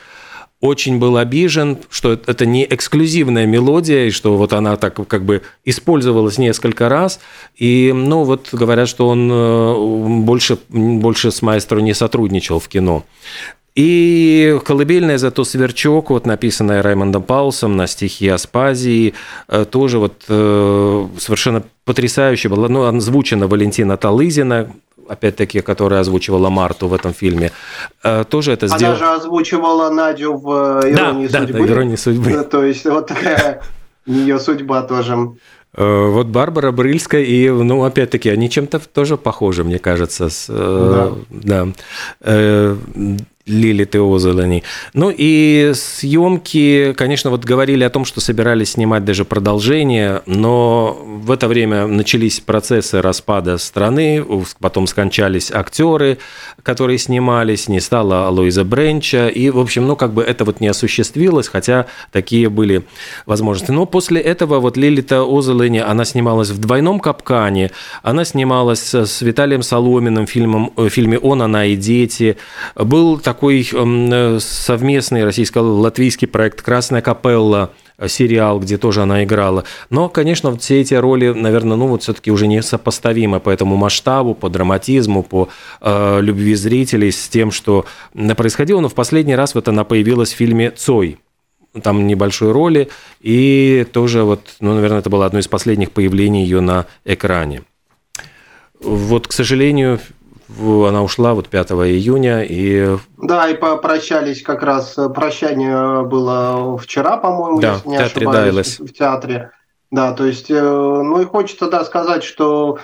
[0.62, 5.42] очень был обижен, что это не эксклюзивная мелодия, и что вот она так как бы
[5.66, 7.20] использовалась несколько раз.
[7.58, 13.04] И, ну, вот говорят, что он э, больше, больше с маэстро не сотрудничал в кино.
[13.74, 19.14] И колыбельная зато «Сверчок», вот написанная Раймондом Паулсом на стихи Аспазии,
[19.48, 24.72] э, тоже вот э, совершенно потрясающе была, ну, озвучена Валентина Талызина,
[25.08, 27.52] опять-таки, которая озвучивала Марту в этом фильме,
[28.04, 28.96] э, тоже это сделала.
[28.96, 30.50] Она же озвучивала Надю в
[30.84, 31.60] «Иронии да, судьбы».
[31.60, 32.44] Да, да, «Иронии судьбы».
[32.44, 33.62] То есть вот такая
[34.06, 35.18] ее судьба тоже.
[35.74, 40.30] Вот Барбара Брыльская, и, ну, опять-таки, они чем-то тоже похожи, мне кажется.
[40.30, 41.12] С, да.
[42.20, 42.76] да.
[43.52, 44.64] Лили Теозелани.
[44.94, 51.32] Ну и съемки, конечно, вот говорили о том, что собирались снимать даже продолжение, но в
[51.32, 54.26] это время начались процессы распада страны,
[54.60, 56.18] потом скончались актеры,
[56.64, 60.68] которые снимались, не стало Луиза Бренча, и, в общем, ну как бы это вот не
[60.68, 62.84] осуществилось, хотя такие были
[63.26, 63.72] возможности.
[63.72, 67.72] Но после этого вот Лилита Озелени, она снималась в «Двойном капкане»,
[68.04, 72.38] она снималась с Виталием Соломиным фильмом, в фильме «Он, она и дети».
[72.76, 79.64] Был такой э, совместный российско-латвийский проект «Красная капелла», э, сериал, где тоже она играла.
[79.90, 84.34] Но, конечно, все эти роли, наверное, ну вот все-таки уже не сопоставимы по этому масштабу,
[84.34, 85.50] по драматизму, по
[85.82, 87.86] э, любви зрителей с тем, что
[88.38, 88.80] происходило.
[88.80, 91.18] Но в последний раз вот она появилась в фильме «Цой»,
[91.82, 92.90] там небольшой роли,
[93.22, 97.64] и тоже вот, ну, наверное, это было одно из последних появлений ее на экране.
[98.82, 100.00] Вот, к сожалению,
[100.60, 102.98] она ушла вот 5 июня и...
[103.18, 109.52] Да, и попрощались как раз, прощание было вчера, по-моему, да, если не ошибаюсь, в театре.
[109.92, 112.80] Да, то есть, э, ну и хочется, да, сказать, что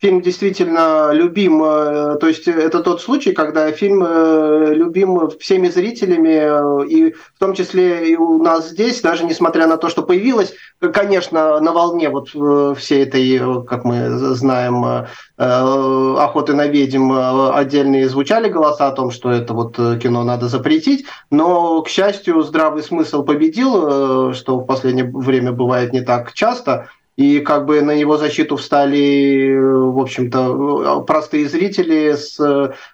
[0.00, 1.62] фильм действительно любим.
[1.62, 7.54] Э, то есть это тот случай, когда фильм э, любим всеми зрителями, и в том
[7.54, 10.54] числе и у нас здесь, даже несмотря на то, что появилась,
[10.92, 12.30] конечно, на волне вот
[12.78, 17.12] всей этой, как мы знаем, охоты на ведьм
[17.52, 22.82] отдельные звучали голоса о том, что это вот кино надо запретить, но, к счастью, здравый
[22.82, 26.88] смысл победил, что в последнее время бывает не так часто–
[27.20, 32.40] и как бы на его защиту встали, в общем-то, простые зрители с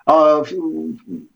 [0.05, 0.43] а,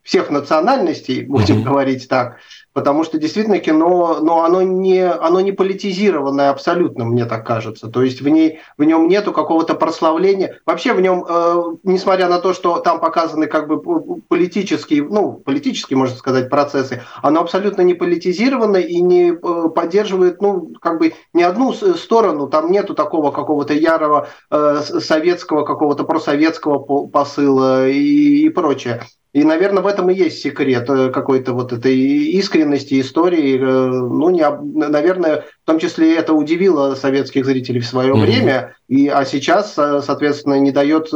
[0.03, 1.62] всех национальностей, будем mm-hmm.
[1.62, 2.38] говорить так,
[2.72, 7.88] потому что действительно кино, но оно не, оно не политизированное абсолютно, мне так кажется.
[7.88, 10.61] То есть в, ней, в нем нету какого-то прославления.
[10.66, 13.80] Вообще в нем, э, несмотря на то, что там показаны как бы
[14.28, 20.72] политические, ну, политические, можно сказать, процессы, оно абсолютно не политизировано и не э, поддерживает, ну,
[20.80, 22.48] как бы ни одну сторону.
[22.48, 29.02] Там нету такого какого-то ярого э, советского, какого-то просоветского посыла и, и прочее.
[29.33, 33.61] И, наверное, в этом и есть секрет э, какой-то вот этой искренности истории.
[33.61, 34.45] Э, ну, не,
[34.88, 38.21] наверное, в том числе это удивило советских зрителей в свое mm-hmm.
[38.21, 41.11] время, и, а сейчас, э, соответственно, не дает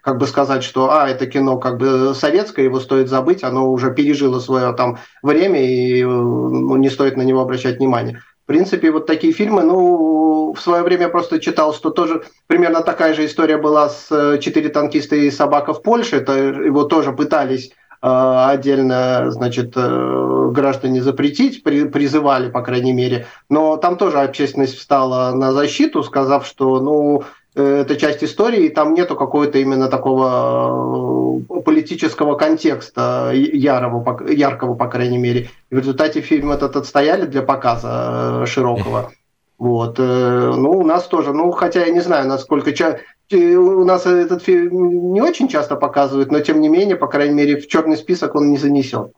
[0.00, 3.94] как бы сказать, что а, это кино как бы советское, его стоит забыть, оно уже
[3.94, 8.22] пережило свое там время, и ну, не стоит на него обращать внимание.
[8.44, 13.14] В принципе, вот такие фильмы, ну, в свое время просто читал, что тоже примерно такая
[13.14, 16.16] же история была с э, «Четыре танкиста и собака в Польше».
[16.16, 23.26] Это его тоже пытались э, отдельно, значит, э, граждане запретить, призывали, по крайней мере.
[23.48, 27.22] Но там тоже общественность встала на защиту, сказав, что, ну,
[27.54, 34.88] это часть истории, и там нету какого-то именно такого э, политического контекста ярого, яркого, по
[34.88, 35.50] крайней мере.
[35.70, 39.12] В результате фильм этот отстояли для показа э, широкого.
[39.58, 40.00] Вот.
[40.00, 42.98] Э, ну, у нас тоже, ну, хотя я не знаю, насколько ча...
[43.30, 47.60] у нас этот фильм не очень часто показывают, но тем не менее, по крайней мере,
[47.60, 49.12] в черный список он не занесен.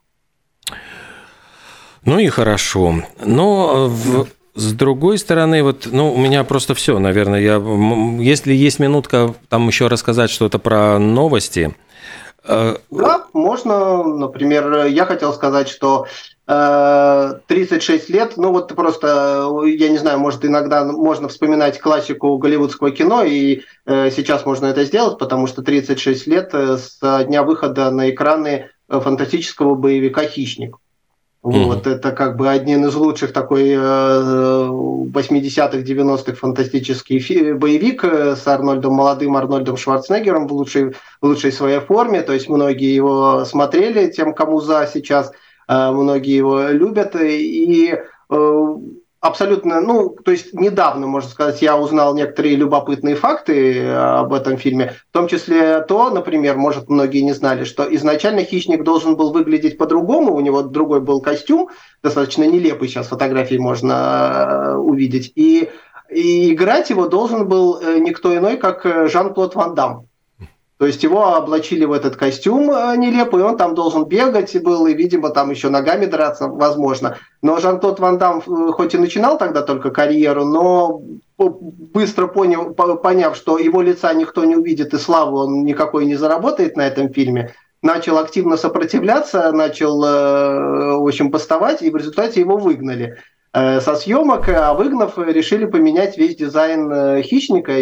[2.04, 2.96] Ну и хорошо.
[3.24, 7.56] Но в, с другой стороны, вот, ну, у меня просто все, наверное, я,
[8.22, 11.74] если есть минутка там еще рассказать что-то про новости.
[12.46, 16.06] Э, да, можно, например, я хотел сказать, что
[16.46, 22.90] 36 э, лет, ну вот просто, я не знаю, может иногда можно вспоминать классику голливудского
[22.90, 28.10] кино, и э, сейчас можно это сделать, потому что 36 лет с дня выхода на
[28.10, 30.76] экраны фантастического боевика «Хищник».
[31.44, 38.48] Вот, это как бы один из лучших такой 80-х, 90-х фантастический фи- боевик э, с
[38.48, 42.22] Арнольдом, молодым Арнольдом Шварценеггером в лучшей, в лучшей своей форме.
[42.22, 45.32] То есть многие его смотрели, тем, кому за сейчас,
[45.68, 47.14] э, многие его любят.
[47.14, 47.94] И
[48.30, 48.76] э,
[49.24, 54.58] абсолютно, ну, то есть недавно, можно сказать, я узнал некоторые любопытные факты э, об этом
[54.58, 59.32] фильме, в том числе то, например, может, многие не знали, что изначально «Хищник» должен был
[59.32, 61.70] выглядеть по-другому, у него другой был костюм,
[62.02, 65.70] достаточно нелепый сейчас фотографии можно увидеть, и,
[66.10, 70.06] и играть его должен был никто иной, как Жан-Клод Ван Дам.
[70.78, 74.86] То есть его облачили в этот костюм э, нелепый, и он там должен бегать был,
[74.86, 77.16] и, видимо, там еще ногами драться, возможно.
[77.42, 81.00] Но Жан-Клод Ван Дам э, хоть и начинал тогда только карьеру, но
[81.38, 86.76] быстро понял, поняв, что его лица никто не увидит, и славу он никакой не заработает
[86.76, 92.56] на этом фильме, начал активно сопротивляться, начал, э, в общем, поставать, и в результате его
[92.56, 93.16] выгнали
[93.52, 97.72] со съемок, а выгнав, решили поменять весь дизайн хищника.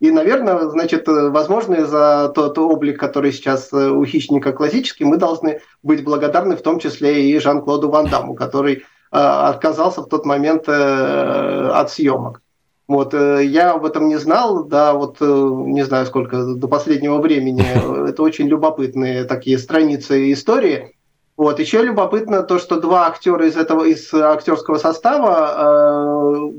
[0.00, 5.60] И, наверное, значит, возможно, за тот облик, который сейчас э, у хищника классический, мы должны
[5.82, 8.80] быть благодарны в том числе и Жан-Клоду Ван Даму, который э,
[9.12, 12.40] отказался в тот момент э, от съемок.
[12.88, 17.62] Вот, я об этом не знал, да, вот не знаю сколько, до последнего времени.
[18.08, 20.96] Это очень любопытные такие страницы истории.
[21.36, 26.52] Вот, еще любопытно то, что два актера из этого, из актерского состава э,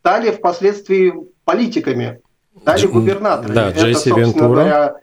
[0.00, 2.20] стали впоследствии политиками
[2.60, 3.54] стали губернаторами.
[3.54, 4.48] Да, Это, Джесси Вентура.
[4.48, 4.96] Говоря,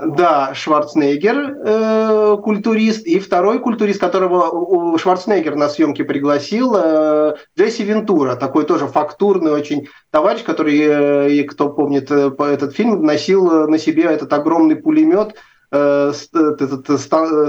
[0.00, 8.36] да, Шварценеггер, э, культурист, и второй культурист, которого Шварценеггер на съемки пригласил, э, Джесси Вентура,
[8.36, 13.78] такой тоже фактурный очень товарищ, который, э, и кто помнит э, этот фильм, носил на
[13.78, 15.34] себе этот огромный пулемет,
[15.72, 17.00] э, этот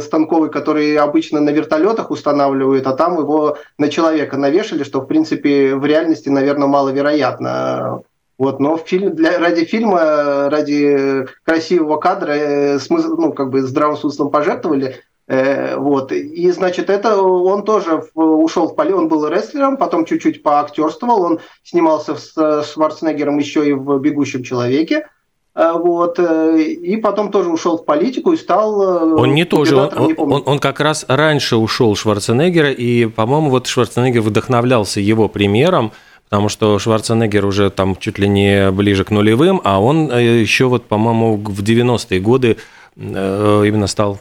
[0.04, 5.76] станковый, который обычно на вертолетах устанавливают, а там его на человека навешали, что, в принципе,
[5.76, 8.02] в реальности, наверное, маловероятно.
[8.40, 13.98] Вот, но фильм, для, ради фильма, ради красивого кадра, э, смысл, ну, как бы здравым
[13.98, 14.96] смыслом пожертвовали.
[15.28, 16.14] Э, вот.
[16.14, 21.22] И, значит, это он тоже в, ушел в поле, он был рестлером, потом чуть-чуть поактерствовал,
[21.24, 25.06] он снимался с Шварценеггером еще и в «Бегущем человеке».
[25.54, 29.20] Э, вот, э, и потом тоже ушел в политику и стал...
[29.20, 33.68] Он не тоже, он, не он, он как раз раньше ушел Шварценеггера, и, по-моему, вот
[33.68, 35.92] Шварценеггер вдохновлялся его примером,
[36.30, 40.66] потому что Шварценеггер уже там чуть ли не ближе к нулевым, а он э, еще
[40.66, 42.58] вот, по-моему, в 90-е годы
[42.96, 44.20] э, именно стал,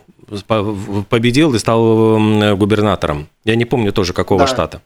[1.08, 3.28] победил и стал губернатором.
[3.44, 4.46] Я не помню тоже какого да.
[4.46, 4.82] штата.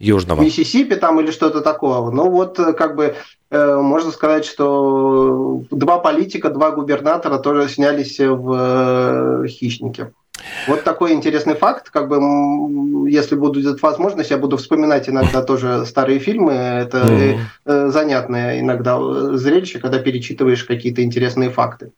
[0.00, 0.42] Южного.
[0.42, 2.10] Миссисипи там или что-то такого.
[2.10, 3.16] Ну вот э, как бы
[3.50, 10.10] можно сказать, что два политика, два губернатора тоже снялись в «Хищнике».
[10.66, 11.90] Вот такой интересный факт.
[11.90, 12.16] Как бы,
[13.10, 16.52] если будет возможность, я буду вспоминать иногда тоже старые фильмы.
[16.52, 17.88] Это mm-hmm.
[17.88, 18.98] занятное иногда
[19.36, 21.92] зрелище, когда перечитываешь какие-то интересные факты.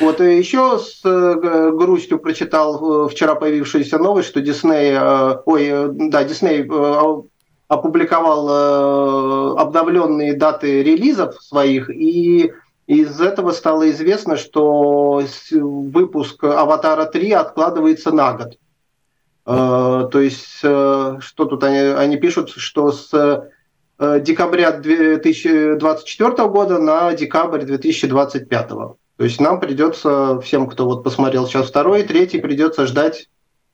[0.00, 4.96] Вот и еще с э, грустью прочитал вчера появившуюся новость, что Дисней,
[5.46, 6.68] ой, да, Дисней
[7.68, 12.52] опубликовал обновленные даты релизов своих и
[12.88, 15.22] из этого стало известно, что
[15.52, 18.58] выпуск «Аватара 3» откладывается на год.
[19.44, 26.78] Э, то есть, э, что тут они, они пишут, что с э, декабря 2024 года
[26.78, 28.68] на декабрь 2025.
[28.68, 33.28] То есть нам придется, всем, кто вот посмотрел сейчас второй, третий, придется ждать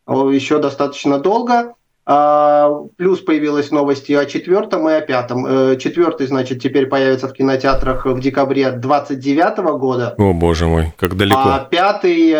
[0.08, 1.74] еще достаточно долго.
[2.06, 5.46] А, плюс появилась новости о четвертом и о пятом.
[5.46, 10.14] Э, четвертый, значит, теперь появится в кинотеатрах в декабре 29 года.
[10.18, 11.40] О, боже мой, как далеко.
[11.40, 12.34] А пятый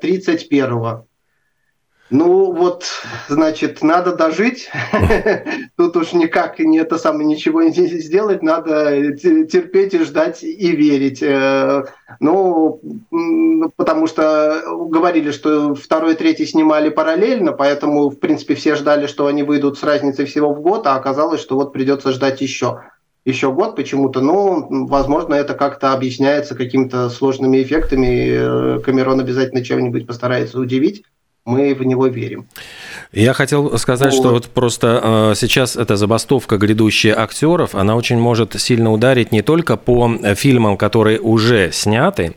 [0.00, 1.02] 31 -го.
[2.08, 2.84] Ну вот,
[3.28, 4.70] значит, надо дожить.
[5.76, 11.20] Тут уж никак не это самое ничего не сделать, надо терпеть и ждать и верить.
[11.20, 11.84] Э,
[12.20, 12.80] ну,
[13.74, 19.26] потому что говорили, что второй и третий снимали параллельно, поэтому, в принципе, все ждали, что
[19.26, 22.82] они выйдут с разницей всего в год, а оказалось, что вот придется ждать еще
[23.24, 28.76] еще год почему-то, ну, возможно, это как-то объясняется какими-то сложными эффектами.
[28.76, 31.02] Э, Камерон обязательно чем-нибудь постарается удивить
[31.46, 32.46] мы в него верим.
[33.12, 34.20] Я хотел сказать, вот.
[34.20, 39.42] что вот просто э, сейчас эта забастовка грядущая актеров, она очень может сильно ударить не
[39.42, 42.34] только по фильмам, которые уже сняты,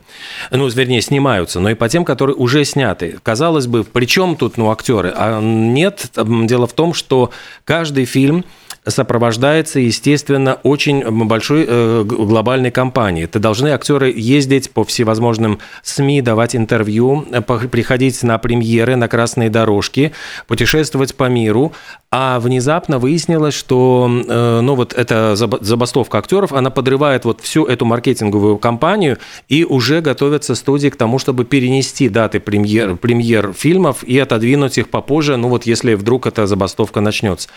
[0.52, 3.18] ну, вернее, снимаются, но и по тем, которые уже сняты.
[3.22, 5.12] Казалось бы, при чем тут ну, актеры?
[5.14, 7.30] А нет, дело в том, что
[7.64, 8.44] каждый фильм
[8.86, 13.24] сопровождается, естественно, очень большой э, глобальной кампанией.
[13.24, 19.50] Это должны актеры ездить по всевозможным СМИ, давать интервью, э, приходить на премьеры, на красные
[19.50, 20.12] дорожки,
[20.46, 21.72] путешествовать по миру.
[22.10, 27.84] А внезапно выяснилось, что э, ну, вот эта забастовка актеров, она подрывает вот всю эту
[27.84, 29.18] маркетинговую кампанию
[29.48, 34.88] и уже готовятся студии к тому, чтобы перенести даты премьер, премьер фильмов и отодвинуть их
[34.88, 37.48] попозже, ну вот если вдруг эта забастовка начнется.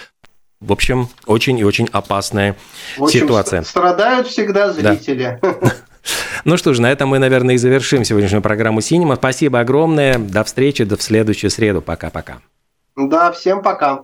[0.65, 2.55] В общем, очень и очень опасная
[2.97, 3.61] В общем, ситуация.
[3.63, 5.39] ст- Страдают всегда зрители.
[6.45, 9.15] Ну что ж, на этом мы, наверное, и завершим сегодняшнюю программу «Синема».
[9.15, 10.17] Спасибо огромное.
[10.17, 11.81] До встречи, до в следующую среду.
[11.81, 12.39] Пока-пока.
[12.97, 14.01] Да, всем пока.